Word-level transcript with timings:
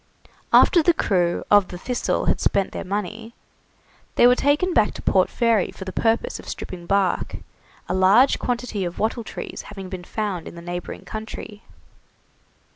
After 0.51 0.81
the 0.81 0.95
crew 0.95 1.43
of 1.51 1.67
the 1.67 1.77
'Thistle' 1.77 2.25
had 2.25 2.41
spent 2.41 2.71
their 2.71 2.83
money, 2.83 3.35
they 4.15 4.25
were 4.25 4.33
taken 4.33 4.73
back 4.73 4.95
to 4.95 5.01
Port 5.03 5.29
Fairy 5.29 5.69
for 5.69 5.85
the 5.85 5.91
purpose 5.93 6.39
of 6.39 6.49
stripping 6.49 6.87
bark, 6.87 7.35
a 7.87 7.93
large 7.93 8.39
quantity 8.39 8.83
of 8.83 8.97
wattle 8.97 9.23
trees 9.23 9.65
having 9.67 9.89
been 9.89 10.03
found 10.03 10.47
in 10.47 10.55
the 10.55 10.61
neighbouring 10.63 11.05
country. 11.05 11.61